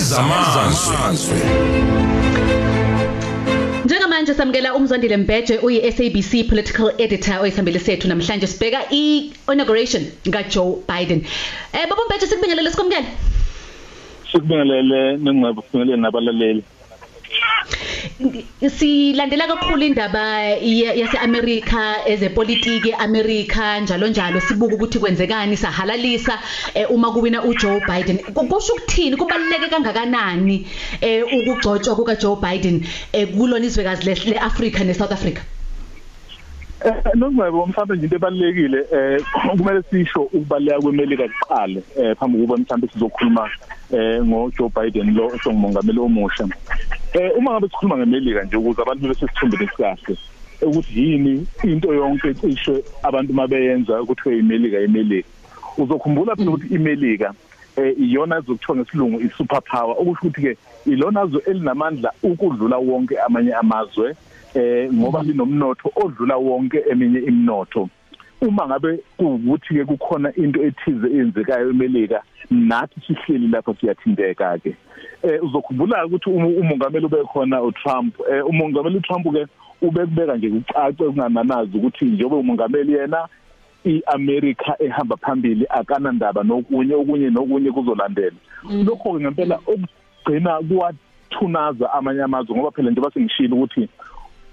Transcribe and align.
ezamazwe 0.00 1.36
Njengamanje 3.84 4.34
samukela 4.34 4.74
umzondile 4.74 5.16
Mbheje 5.16 5.58
uyi 5.58 5.92
SABC 5.92 6.48
political 6.48 6.88
editor 6.98 7.40
oyisambele 7.42 7.78
sethu 7.78 8.08
namhlanje 8.08 8.46
sibheka 8.46 8.80
i-inauguration 8.90 10.02
kaJoe 10.30 10.76
Biden. 10.88 11.20
Eh 11.72 11.88
baba 11.88 12.02
Mbheje 12.06 12.26
sikubingelele 12.26 12.70
sikomkele. 12.70 13.06
sikubingelele 14.32 15.16
nengcebo 15.16 15.62
sibingelele 15.62 16.02
nabalaleli 16.02 16.62
Silandela 18.20 19.46
kakhulu 19.46 19.82
indaba 19.82 20.40
ya- 20.60 20.92
yase-America 20.94 21.96
ezepolitiki 22.06 22.92
America 22.92 23.80
njalo 23.82 24.08
njalo 24.08 24.40
sibuka 24.40 24.74
ukuthi 24.74 24.98
kwenzekani 24.98 25.56
sahalalisa 25.56 26.38
eh, 26.74 26.90
uma 26.90 27.12
kuwina 27.12 27.42
uJoe 27.44 27.80
Biden. 27.80 28.18
Ku- 28.18 28.46
Kusho 28.46 28.72
ukuthini 28.72 29.16
kubaluleke 29.16 29.68
kangakanani 29.70 30.66
eh 31.00 31.24
ukugcotshwa 31.24 31.96
kukaJoe 31.96 32.36
Biden 32.36 32.84
eh 33.12 33.28
kulona 33.36 33.64
izwekazi 33.66 34.04
le- 34.04 34.30
leAfrica 34.34 34.84
neSouth 34.84 35.12
Africa? 35.12 35.40
Eh, 36.84 36.92
nongcebo 37.14 37.66
mhlawumbe 37.66 37.96
nje 37.96 38.04
into 38.04 38.16
ebalekile 38.16 38.78
eh 38.92 39.24
kumele 39.58 39.82
sisho 39.90 40.22
ukubaleka 40.22 40.80
kwemelika 40.80 41.28
kuqale 41.28 41.82
eh 41.96 42.16
phambi 42.18 42.38
kokuba 42.38 42.56
mhlawumbe 42.58 42.88
sizokhuluma 42.92 43.50
eh 43.92 44.20
ngoJoe 44.24 44.68
Biden 44.76 45.14
lo 45.14 45.28
osongumongameli 45.28 45.98
omusha 46.00 46.48
eh 47.14 47.30
uma 47.36 47.50
ngabe 47.50 47.68
sikhuluma 47.68 47.96
ngemelika 47.96 48.42
nje 48.42 48.56
ukuze 48.56 48.82
abantu 48.82 49.08
bese 49.08 49.26
sithumbele 49.26 49.66
sikahle 49.66 50.16
ukuthi 50.62 51.00
yini 51.00 51.46
into 51.64 51.94
yonke 51.94 52.34
cishe 52.34 52.84
abantu 53.02 53.32
mabeyenza 53.32 54.02
ukuthi 54.02 54.38
imelika 54.38 54.80
imelika. 54.80 55.28
Uzokhumbula 55.78 56.36
phela 56.36 56.50
ukuthi 56.50 56.74
imelika 56.74 57.34
eh 57.76 57.94
iyona 57.98 58.38
ezokuthiwa 58.38 58.76
ngesilungu 58.76 59.20
i-super 59.20 59.62
power. 59.62 59.96
Okusho 59.98 60.26
ukuthi 60.26 60.40
ke 60.42 60.56
ilona 60.86 61.26
zwe 61.26 61.42
elinamandla 61.46 62.12
ukudlula 62.22 62.76
wonke 62.76 63.18
amanye 63.18 63.54
amazwe 63.54 64.14
eh 64.54 64.92
ngoba 64.92 65.22
linomnotho 65.22 65.90
odlula 65.96 66.36
wonke 66.36 66.78
eminye 66.90 67.18
iminotho 67.18 67.88
uma 68.40 68.66
ngabe 68.66 68.98
kuwukuthi 69.16 69.74
ke 69.74 69.84
kukhona 69.84 70.32
into 70.36 70.62
ethize 70.62 71.06
eyenzekayo 71.06 71.70
emelika 71.70 72.22
nathi 72.50 73.00
sihleli 73.06 73.48
lapha 73.48 73.74
siyathinteka 73.74 74.58
ke 74.58 74.76
eh 75.22 75.44
uzokhumbula 75.44 76.06
ukuthi 76.06 76.30
um- 76.30 76.58
umongameli 76.60 77.06
ubekhona 77.06 77.62
uTrump 77.62 78.14
eh 78.32 78.46
umongameli 78.46 78.96
uTrump 78.96 79.32
ke 79.32 79.46
ubekubeka 79.82 80.36
nje 80.36 80.50
kucace 80.50 81.04
kungananazi 81.04 81.76
ukuthi 81.76 82.04
njengoba 82.04 82.36
umongameli 82.36 82.92
yena 82.92 83.28
iAmerica 83.84 84.74
ehamba 84.78 85.16
phambili 85.16 85.66
akanandaba 85.68 86.42
nokunye 86.42 86.94
okunye 86.94 87.30
nokunye 87.30 87.70
kuzolandela. 87.72 88.36
Lokho 88.84 89.12
ke 89.12 89.20
ngempela 89.20 89.58
okugcina 89.66 90.60
kuwathunaza 90.68 91.92
amanye 91.92 92.22
amazwe 92.22 92.56
ngoba 92.56 92.70
phela 92.70 92.90
nje 92.90 93.00
basengishilo 93.00 93.56
ukuthi 93.56 93.88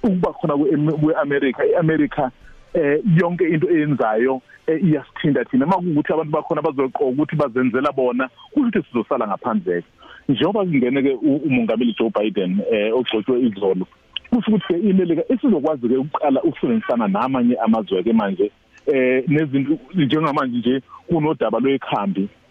ukuba 0.04 0.34
khona 0.34 0.58
kweAmerica 0.58 1.66
iAmerica 1.66 2.32
eh 2.78 3.02
yonke 3.22 3.44
into 3.50 3.70
eyenzayo 3.70 4.42
eh, 4.68 4.84
iyasithinda 4.84 5.46
thina. 5.46 5.66
Makuwukuthi 5.66 6.14
abantu 6.14 6.32
bakhona 6.32 6.62
bazoqoqa 6.62 7.06
ukuthi 7.06 7.36
bazenzela 7.36 7.92
bona 7.92 8.30
kusho 8.54 8.68
ukuthi 8.68 8.88
sizosala 8.88 9.28
ngaphandle. 9.28 9.84
Njengoba 10.30 10.66
kungene 10.66 11.02
ke 11.02 11.14
u- 11.22 11.42
umongameli 11.48 11.96
Joe 12.00 12.10
Biden 12.10 12.60
eh 12.72 12.94
ogcotshwe 12.94 13.42
izolo 13.42 13.88
kusho 14.30 14.52
ukuthi 14.52 14.74
ke 14.74 14.80
imelika 14.90 15.24
isizokwazi 15.34 15.88
ke 15.90 15.98
ukuqala 15.98 16.44
ukusebenzisana 16.44 17.08
namanye 17.08 17.56
amazwe 17.66 18.04
ke 18.04 18.14
manje 18.14 18.52
eh 18.88 19.24
nezinto 19.28 19.78
njengamanje 19.96 20.58
nje 20.58 20.82
kunodaba 21.08 21.60
lwekhambi. 21.60 22.22
eh 22.22 22.47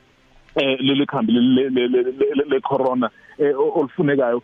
leli 0.56 1.06
khambi 1.06 1.32
le- 1.32 1.68
le- 1.70 1.88
le- 1.88 2.02
le 2.02 2.44
le 2.48 2.60
corona 2.60 3.10
eh 3.38 3.52
olufunekayo 3.76 4.42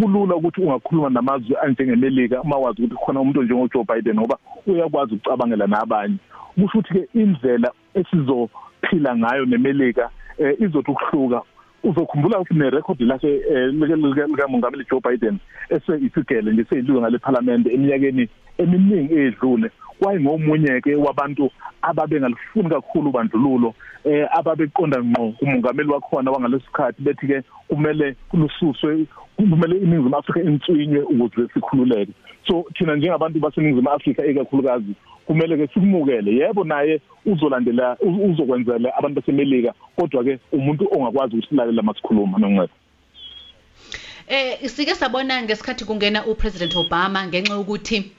kulula 0.00 0.36
ukuthi 0.36 0.60
ungakhuluma 0.60 1.10
namazwe 1.10 1.56
anjengemelika 1.62 2.42
uma 2.42 2.56
wazi 2.56 2.82
ukuthi 2.82 3.00
khona 3.04 3.20
umuntu 3.20 3.42
njengo 3.42 3.68
Joe 3.74 3.84
Biden 3.84 4.16
ngoba 4.20 4.38
uyakwazi 4.66 5.14
ukucabangela 5.14 5.66
nabanye. 5.66 6.16
Kusho 6.54 6.78
ukuthi 6.78 6.94
ke 6.94 7.08
indlela 7.14 7.72
esizophila 7.94 9.16
ngayo 9.16 9.44
nemelika 9.44 10.10
eh 10.38 10.56
izothi 10.60 10.90
ukuhluka. 10.90 11.42
Uzokhumbula 11.84 12.38
ukuthi 12.40 12.54
nerecord 12.54 13.00
lakhe 13.00 13.28
eh, 13.50 13.72
lika- 13.72 13.96
lika 13.96 14.26
lika 14.26 14.48
mongameli 14.48 14.84
Joe 14.90 15.00
Biden 15.00 15.38
eseyisigele 15.70 16.52
nje 16.52 16.64
seyilunga 16.64 17.10
leParliament 17.10 17.66
eminyakeni 17.66 18.28
eminingi 18.58 19.14
edlule 19.14 19.70
kwayengomunye 20.00 20.80
ke 20.80 20.94
wabantu 20.94 21.50
ababengalifuni 21.82 22.68
kakhulu 22.70 23.10
bandlululo 23.10 23.74
eh 24.04 24.28
ababeqonda 24.30 25.02
ngqo 25.02 25.32
kumongameli 25.38 25.90
wakhona 25.90 26.30
wangalesikhathi 26.30 27.02
bethi 27.02 27.26
ke 27.26 27.42
kumele 27.68 28.16
kulususwe 28.28 29.06
kumele 29.36 29.76
iningizimu 29.76 30.16
Afrika 30.16 30.40
intswinywe 30.42 31.02
ukuze 31.02 31.48
sikhululeke. 31.54 32.12
So 32.48 32.64
thina 32.78 32.96
njengabantu 32.96 33.40
baseningizimu 33.40 33.90
Afrika 33.90 34.24
ekakhulukazi 34.24 34.94
kumele 35.26 35.56
ke 35.56 35.66
sikumukele. 35.74 36.36
Yebo 36.36 36.64
naye 36.64 37.00
uzolandela 37.26 37.96
u- 38.00 38.30
uzokwenzela 38.30 38.96
abantu 38.96 39.20
basemelika 39.20 39.74
kodwa 39.96 40.24
ke 40.24 40.38
umuntu 40.52 40.88
ongakwazi 40.92 41.36
ukusilalela 41.36 41.82
masikhuluma 41.82 42.38
nonqeba 42.38 42.68
Eh 44.28 44.68
sike 44.68 44.94
sabona 44.94 45.42
ngesikhathi 45.42 45.84
kungena 45.84 46.26
uPresident 46.26 46.76
Obama 46.76 47.26
ngenxa 47.26 47.54
yokuthi 47.54 48.12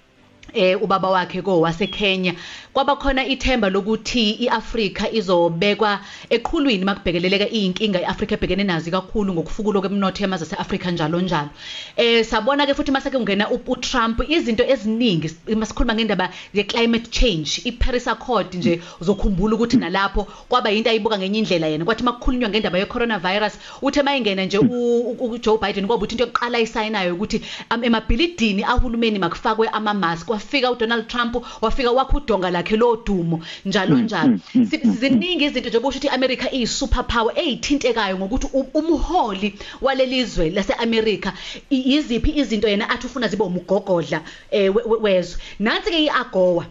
eh 0.54 0.82
ubaba 0.82 1.10
wakhe 1.10 1.42
ko 1.42 1.60
waseKenya. 1.62 2.34
Kwaba 2.74 2.96
khona 2.96 3.26
ithemba 3.26 3.70
lokuthi 3.70 4.32
iAfrika 4.46 5.12
izobekwa 5.12 6.00
eqhulwini 6.30 6.86
makubhekeleleka 6.86 7.50
inkinga 7.50 8.02
iAfrika 8.02 8.36
ebhekene 8.38 8.64
nazo 8.64 8.92
kakhulu 8.92 9.34
ngokufukulo 9.34 9.82
kwemnotho 9.82 10.24
yamazwe 10.24 10.48
aseAfrika 10.48 10.92
njalo 10.92 11.22
njalo. 11.22 11.50
Eh 11.98 12.24
sabona 12.26 12.66
ke 12.66 12.74
futhi 12.74 12.92
mase 12.92 13.10
kungena 13.10 13.50
u- 13.50 13.62
uTrump 13.68 14.22
izinto 14.30 14.64
eziningi 14.64 15.32
masikhuluma 15.56 15.96
ngendaba 15.96 16.30
ye 16.54 16.64
climate 16.64 17.10
change 17.12 17.62
iParis 17.66 18.08
Accord 18.08 18.54
nje 18.56 18.82
uzokhumbula 19.02 19.56
ukuthi 19.56 19.78
nalapho 19.78 20.24
kwaba 20.50 20.70
yinto 20.70 20.90
ayibuka 20.90 21.18
ngenye 21.18 21.40
indlela 21.40 21.68
yena. 21.68 21.86
Kwathi 21.86 22.04
makukhulunywa 22.04 22.50
ngendaba 22.50 22.78
ye 22.78 22.86
coronavirus 22.86 23.54
uthe 23.82 24.02
mayingena 24.04 24.46
nje 24.46 24.58
u- 24.58 25.18
u- 25.18 25.30
uJoe 25.32 25.58
Biden 25.58 25.88
kwaba 25.88 25.96
ukuthi 26.04 26.14
into 26.16 26.24
yokuqala 26.26 26.60
isayinayo 26.60 27.14
ukuthi 27.16 27.42
am- 27.70 27.84
emabhilidini 27.84 28.64
ahulumeni 28.64 29.20
makufakwe 29.20 29.68
ama 29.68 29.94
mask 29.94 30.30
wafika 30.38 30.72
uDonald 30.72 31.08
Trump 31.08 31.36
wafika 31.62 31.92
wakha 31.92 32.18
udonga 32.18 32.50
lakhe 32.52 32.78
lo 32.78 32.96
dumo. 33.06 33.40
Njalo 33.66 33.98
njalo. 33.98 34.40
Si- 34.70 34.82
ziningi 35.00 35.46
izinto 35.46 35.70
nje 35.70 35.80
kusho 35.80 35.98
ukuthi 35.98 36.08
iAmerica 36.08 36.48
iyi 36.54 36.68
super 36.68 37.04
power 37.08 37.34
eyithintekayo 37.40 38.18
ngokuthi 38.18 38.48
u- 38.54 38.70
umholi 38.74 39.54
walelizwe 39.82 40.50
laseAmerica. 40.50 41.32
I- 41.70 41.84
yiziphi 41.94 42.32
izinto 42.40 42.68
yena 42.68 42.90
athi 42.90 43.08
ufuna 43.08 43.28
zibe 43.28 43.44
umgogodla 43.44 44.22
eh, 44.52 44.76
we- 44.76 44.84
we- 44.86 45.00
wezwe? 45.02 45.42
Nansi 45.60 45.90
ke 45.92 46.00
iAgowa 46.06 46.66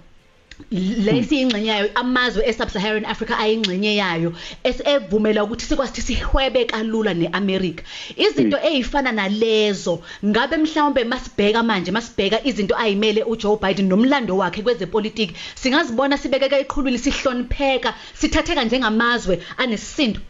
lesi 0.71 1.41
ingxenye 1.41 1.69
yayo 1.69 1.89
amazwe 1.95 2.43
e-sub-Saharan 2.47 3.05
Africa 3.05 3.35
ayingxenye 3.39 3.97
yayo 3.97 4.33
esevumela 4.65 5.45
ukuthi 5.45 5.65
sikwazi 5.65 5.97
ukuthi 5.97 6.03
sihwebe 6.03 6.65
kalula 6.65 7.15
neAmerica 7.15 7.83
izinto 8.17 8.59
ezifana 8.59 9.13
nalezo 9.13 10.03
ngabe 10.25 10.57
mhlawumbe 10.57 11.05
masibheka 11.05 11.63
manje 11.63 11.91
masibheka 11.93 12.45
izinto 12.45 12.75
ayimele 12.77 13.23
uJoe 13.23 13.59
Biden 13.63 13.89
nomlando 13.89 14.37
wakhe 14.37 14.63
kwezepolitiki 14.63 15.35
singazibona 15.55 16.17
sibekeka 16.17 16.59
eqhulwini 16.59 16.99
sihlonipheka 16.99 17.95
sithatheka 18.15 18.65
njengamazwe 18.65 19.41
anesisindo? 19.59 20.21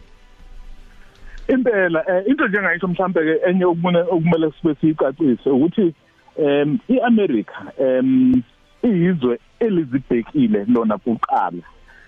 Impela 1.47 2.03
eh, 2.09 2.23
into 2.27 2.47
njengayisho 2.47 2.87
mhlambe 2.87 3.19
ke 3.23 3.49
enye 3.49 3.65
okubone 3.65 3.99
okumele 3.99 4.51
sibe 4.51 4.75
siyicacise 4.75 5.49
ukuthi 5.49 5.93
em 6.37 6.79
iAmerica 6.87 7.71
em 7.79 8.43
iyizwe 8.89 9.39
elizibhekile 9.59 10.65
lona 10.67 10.97
kuqala. 10.97 11.63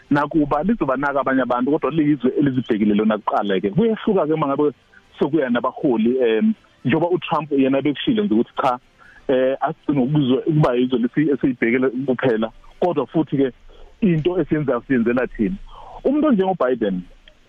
Nakuba 0.10 0.64
lizobanaka 0.64 1.20
abanye 1.20 1.42
abantu 1.42 1.72
kodwa 1.72 1.92
liyizwe 1.92 2.32
elizibhekile 2.40 2.96
lona 2.96 3.18
kuqala 3.18 3.60
ke 3.60 3.70
kuyehluka 3.70 4.28
ke 4.28 4.36
mangabe 4.36 4.72
sokuya 5.20 5.50
nabaholi 5.50 6.18
em 6.18 6.54
njoba 6.86 7.10
uTrump 7.10 7.52
yena 7.52 7.82
bekushilo 7.82 8.24
nje 8.24 8.34
ukuthi 8.34 8.54
cha 8.62 8.80
eh 9.28 9.58
asigcina 9.62 10.02
ukuzwe 10.02 10.38
ukuba 10.38 10.74
yizwe 10.74 11.00
lesi 11.00 11.30
esiyibhekele 11.32 11.90
kuphela. 11.90 12.52
Kodwa 12.80 13.08
futhi 13.08 13.38
ke 13.38 13.52
into 14.02 14.40
esiyenza 14.40 14.82
siyenzela 14.88 15.28
thina. 15.28 15.56
Umuntu 16.04 16.32
njengo 16.32 16.56
Biden 16.66 17.02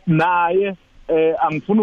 naye 0.06 0.76
eh 1.08 1.34
angifuni 1.44 1.80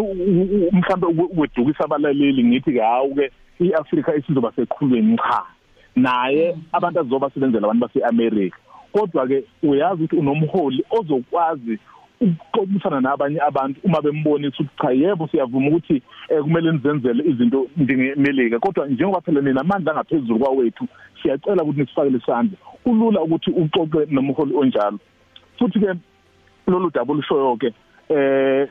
mhlambe 0.72 1.06
ukwedukisa 1.06 1.84
abalaleli 1.84 2.44
ngithi 2.44 2.72
ke 2.72 2.80
hawu 2.80 3.14
ke 3.14 3.32
iAfrika 3.60 4.14
isizoba 4.14 4.52
seqhulweni 4.52 5.16
cha. 5.16 5.57
Naye 5.98 6.56
abantu 6.72 7.00
azoba 7.00 7.30
sebenzela 7.30 7.64
abantu 7.66 7.86
baseAmerica 7.86 8.56
kodwa 8.92 9.26
ke 9.26 9.44
uyazi 9.62 10.02
ukuthi 10.04 10.16
unomholi 10.16 10.84
ozokwazi 10.90 11.78
ukuxoxisana 12.20 13.00
nabanye 13.00 13.40
abantu 13.40 13.80
uma 13.84 14.02
bembonisa 14.02 14.62
ukuthi 14.62 14.82
cha 14.82 14.90
yebo 14.90 15.28
siyavuma 15.28 15.68
ukuthi 15.68 16.02
eh, 16.28 16.42
kumele 16.42 16.72
nizenzele 16.72 17.24
izinto 17.30 17.66
njengemelika 17.76 18.58
kodwa 18.58 18.86
njengoba 18.86 19.20
phela 19.20 19.40
nina 19.40 19.60
amandla 19.60 19.92
angaphezulu 19.92 20.38
kwawethu 20.38 20.86
siyacela 21.22 21.62
ukuthi 21.62 21.80
nisifakele 21.80 22.18
isandla 22.18 22.56
kulula 22.84 23.22
ukuthi 23.22 23.50
uxoxe 23.50 24.06
nomholi 24.10 24.54
onjalo. 24.56 24.98
Futhi 25.58 25.80
ke 25.80 25.94
lolu 26.66 26.90
daba 26.90 27.12
olushoyo 27.12 27.56
ke 27.56 27.72
eh 28.08 28.68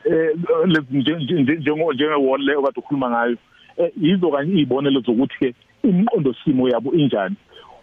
njengo 0.90 1.92
njengewall 1.92 2.42
le 2.42 2.56
okade 2.56 2.80
ukhuluma 2.80 3.10
ngayo 3.10 3.36
eh, 3.76 3.92
yizo 4.00 4.30
kanye 4.30 4.52
izibonelo 4.52 5.00
zokuthi 5.00 5.38
ke 5.38 5.54
umqondo 5.84 6.34
simo 6.44 6.68
yabo 6.68 6.92
injani? 6.92 7.36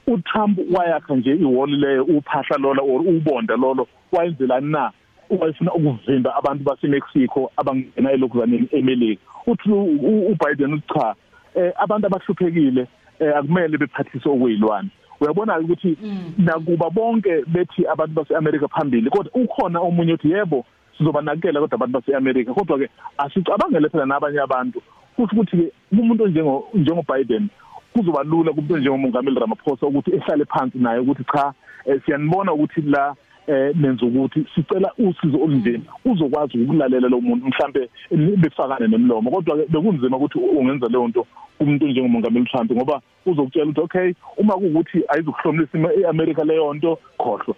uTrump 0.08 0.60
wayakha 0.74 1.16
nje 1.16 1.36
iwall 1.36 1.70
leyo 1.70 2.04
uphahla 2.04 2.58
lolo 2.58 2.84
or 2.84 3.02
ubonda 3.02 3.56
lolo 3.56 3.88
wayenzela 4.12 4.62
na? 4.62 4.92
Wayefuna 5.30 5.74
ukuvimba 5.74 6.36
abantu 6.36 6.64
baseMexico 6.64 7.52
abangena 7.58 8.12
elokuzaneni 8.12 8.68
eMelika. 8.72 9.22
Uthi 9.48 9.70
uBiden 9.72 10.74
uthi 10.74 10.94
cha 10.94 11.16
eh 11.56 11.74
abantu 11.78 12.08
abahluphekile 12.08 12.88
eh, 13.20 13.38
akumele 13.38 13.78
bephathise 13.78 14.30
okuyilwane 14.30 14.90
uyabona 15.22 15.60
ukuthi 15.60 15.98
Mm. 16.04 16.34
nakuba 16.38 16.90
bonke 16.90 17.44
bethi 17.48 17.88
abantu 17.88 18.14
baseAmerica 18.14 18.68
phambili 18.68 19.10
kodwa 19.10 19.32
ukhona 19.34 19.80
omunye 19.80 20.14
uthi 20.14 20.32
yebo 20.32 20.66
sizobanakekela 20.98 21.60
kodwa 21.60 21.76
abantu 21.76 21.94
baseAmerica. 22.00 22.54
Kodwa 22.54 22.80
ke 22.80 22.90
asicabangele 23.18 23.90
phela 23.90 24.06
nabanye 24.06 24.40
abantu. 24.40 24.82
Kusho 25.16 25.36
ukuthi 25.36 25.58
ke 25.58 25.72
umuntu 25.92 26.24
onjengo 26.24 26.68
njengo 26.74 27.06
Biden 27.08 27.50
kuzoba 27.96 28.24
lula 28.24 28.52
kumuntu 28.52 28.78
njengomongameli 28.78 29.40
Ramaphosa 29.40 29.88
ukuthi 29.88 30.12
ehlale 30.12 30.46
phansi 30.46 30.78
naye 30.78 31.00
ukuthi 31.00 31.24
cha 31.24 31.54
eh, 31.86 32.02
siyanibona 32.06 32.54
ukuthi 32.54 32.82
la 32.82 33.16
eh 33.48 33.76
nenza 33.76 34.06
ukuthi 34.06 34.46
sicela 34.56 34.92
usizo 34.98 35.38
olunjeni 35.44 35.84
uzokwazi 36.06 36.58
ukulalela 36.58 37.08
lo 37.10 37.22
muntu 37.22 37.48
mhlambe 37.48 37.90
befakane 38.38 38.88
nemlomo 38.88 39.32
kodwa 39.32 39.58
ke 39.58 39.66
bekunzima 39.70 40.18
ukuthi 40.18 40.40
ungenza 40.40 40.88
leyo 40.88 41.08
nto 41.08 41.26
umuntu 41.60 41.88
njengomongameli 41.88 42.46
Trump 42.46 42.72
ngoba 42.72 43.02
uzokutshela 43.26 43.66
ukuthi 43.66 43.82
okay 43.82 44.14
uma 44.38 44.54
kuukuthi 44.54 45.04
ayizukuhlomlisa 45.08 45.94
iAmerica 45.94 46.44
leyo 46.44 46.74
nto 46.74 47.00
khohlwa. 47.18 47.56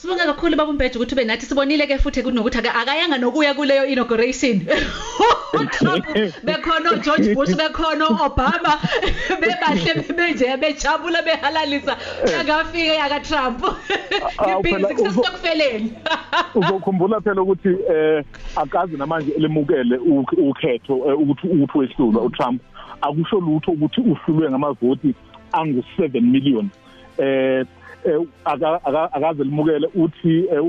Sibonga 0.00 0.24
kakhulu 0.26 0.56
baba 0.56 0.72
Mbheje 0.72 0.96
ukuthi 0.98 1.14
ube 1.14 1.24
nathi 1.24 1.46
sibonile 1.46 1.86
ke 1.86 1.98
futhi 1.98 2.22
kunokuthi 2.22 2.58
aka- 2.58 2.74
akayanga 2.74 3.18
nokuya 3.18 3.52
kuleyo 3.54 3.84
inauguration. 3.86 4.60
bekhona 6.44 6.92
uGeorge 6.96 7.34
Bush 7.34 7.52
bekhona 7.54 8.08
uObama 8.08 8.80
bebahle 9.40 9.94
benje 10.16 10.56
bejabula 10.56 11.22
behalalisa 11.22 11.96
akafike 12.40 12.94
yaka 12.96 13.20
Trump. 13.20 13.60
Uzo- 13.62 14.88
kusestokfeleni. 14.94 15.92
uzokhumbula 16.54 17.20
phela 17.20 17.42
ukuthi 17.42 17.68
eh 17.68 18.24
akazi 18.56 18.96
namanje 18.96 19.32
elemukele 19.36 19.96
uk- 19.96 20.38
ukhetho 20.50 20.94
eh, 21.10 21.18
ukuthi 21.20 21.46
ukuthi 21.46 21.78
wehlulwa 21.78 22.22
uTrump 22.22 22.62
akusho 23.02 23.36
lutho 23.40 23.70
ukuthi 23.72 24.00
uhlulwe 24.00 24.50
ngamavoti 24.50 25.14
angu 25.52 25.84
7 25.98 26.20
million 26.20 26.68
eh 27.18 27.66
eh, 28.04 28.20
aka- 28.44 28.80
aka- 28.84 29.12
akaze 29.12 29.44
limukele 29.44 29.88
uthi 29.94 30.44
eh, 30.52 30.64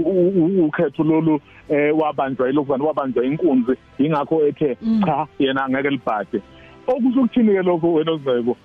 ukhetho 0.66 1.04
lolu 1.04 1.40
eh, 1.70 1.98
wabanjwa 1.98 2.50
ilokuzana 2.50 2.84
wabanjwa 2.84 3.26
inkunzi. 3.26 3.72
Ingakho 4.00 4.46
ethe 4.48 4.78
cha 5.06 5.28
yena 5.40 5.66
angeke 5.66 5.90
libhade. 5.90 6.42
Okusho 6.88 7.20
ukuthini 7.22 7.54
ke 7.54 7.62
lokho 7.62 7.94
wena 7.94 8.12
ozeko 8.12 8.58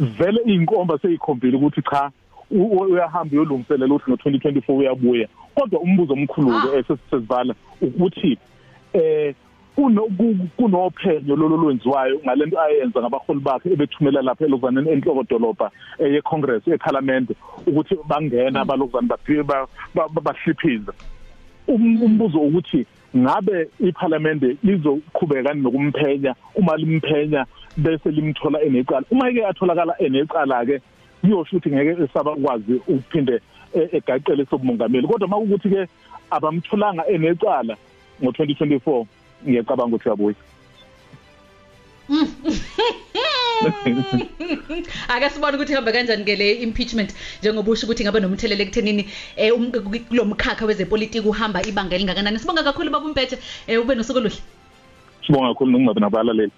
vele 0.00 0.40
inkomba 0.46 0.98
seyikhombile 0.98 1.56
ukuthi 1.56 1.82
cha 1.82 2.10
uyahamba 2.50 3.32
uyolungiselela 3.32 3.94
ukuthi 3.94 4.10
ngo2024 4.28 4.72
uyabuya. 4.76 5.28
Kodwa 5.54 5.80
umbuzo 5.80 6.12
omkhulu 6.12 6.52
Ah. 6.52 6.62
ke 6.62 6.78
esesivala 6.78 7.54
ukuthi 7.82 8.38
eh 8.92 9.34
kunophenyo 9.76 11.36
lolo 11.36 11.56
lwenziwayo 11.56 12.20
ngalento 12.24 12.60
ayenza 12.60 13.00
ngabaholi 13.00 13.40
bakhe 13.40 13.72
ebethumela 13.72 14.22
lapha 14.22 14.44
elokuzaneni 14.44 14.90
enhloko 14.90 15.22
dolobha 15.22 15.70
eh, 15.98 16.12
yeCongress 16.14 16.68
eParliament 16.68 17.30
ukuthi 17.66 17.96
bangena 18.08 18.64
balokuzana 18.64 19.08
bafike 19.08 19.42
ba- 19.42 19.66
ba- 19.94 20.08
ba- 20.08 20.20
bahliphiza 20.20 20.92
Um- 21.68 22.02
umbuzo 22.02 22.38
ukuthi 22.40 22.86
ngabe 23.16 23.68
iParliament 23.80 24.42
lizoqhubeka 24.64 25.54
nokumphenya 25.54 26.34
uma 26.54 26.76
limphenya 26.76 27.46
bese 27.76 28.10
limthola 28.10 28.60
enecala? 28.62 29.06
Uma 29.10 29.30
ke 29.32 29.46
atholakala 29.46 29.94
enecala 29.98 30.64
ke 30.66 30.80
kuyosho 31.20 31.56
ukuthi 31.56 31.70
ngeke 31.70 32.02
esaba 32.02 32.32
ukwazi 32.32 32.74
ukuphinde 32.88 33.40
eh, 33.74 33.88
egaqele 33.92 34.44
sobumongameli 34.44 35.06
kodwa 35.06 35.28
makukuthi 35.28 35.68
ke 35.68 35.88
abamtholanga 36.30 37.06
enecala 37.08 37.76
ngo2024 38.22 39.04
ngiyacabanga 39.46 39.96
ukuthi 39.96 40.08
uyabuya 40.08 40.34
Ake 45.08 45.30
sibone 45.30 45.56
ukuthi 45.56 45.74
hamba 45.74 45.92
kanjani 45.92 46.24
ke 46.24 46.36
le 46.36 46.52
impeachment 46.62 47.14
njengoba 47.40 47.72
usho 47.72 47.86
ukuthi 47.86 48.04
ngabe 48.04 48.20
nomthelele 48.20 48.62
ekuthenini 48.62 49.06
eh 49.36 49.52
um- 49.54 49.72
kulomkhakha 50.08 50.66
wezepolitiki 50.66 51.28
uhamba 51.28 51.62
ibanga 51.62 51.94
elingakanani. 51.96 52.38
Sibonga 52.38 52.62
kakhulu 52.62 52.90
baba 52.90 53.08
Mbheje 53.08 53.38
eh 53.66 53.80
ube 53.80 53.94
nosuku 53.94 54.18
oluhle. 54.18 54.38
sibonga 55.26 55.54
kakhulu 55.54 55.70
nokungabi 55.70 56.00
nabalaleli 56.00 56.52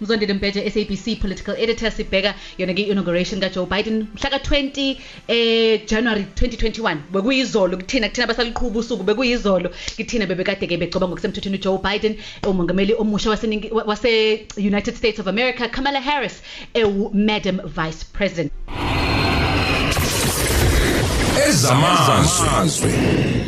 Mzondile 0.00 0.34
Mbheje 0.34 0.70
SABC 0.70 1.20
political 1.20 1.54
editor 1.58 1.90
sibheka 1.90 2.34
yona 2.58 2.74
ke 2.74 2.82
inauguration 2.82 3.40
ka 3.40 3.48
Joe 3.48 3.66
Biden 3.66 4.06
mhla 4.14 4.30
ka 4.30 4.38
20 4.38 4.96
eh 5.28 5.80
January 5.86 6.26
2021 6.34 6.96
bekuyizolo 7.12 7.76
kuthina 7.76 8.08
kuthina 8.08 8.26
basaliqhuba 8.26 8.78
usuku 8.80 9.02
bekuyizolo 9.04 9.70
kithina 9.96 10.26
bebekade 10.26 10.66
ke 10.66 10.76
becoba 10.78 11.08
ngokusemthethweni 11.08 11.58
Joe 11.58 11.78
Biden 11.78 12.16
umongameli 12.46 12.94
omusha 12.94 13.30
wase 13.30 13.70
wase 13.86 14.46
United 14.56 14.94
States 14.96 15.18
of 15.18 15.26
America 15.26 15.68
Kamala 15.68 16.00
Harris 16.00 16.42
ewu 16.74 17.10
Madam 17.14 17.60
Vice 17.66 18.04
President. 18.12 18.52
Ezamazwe. 21.48 23.38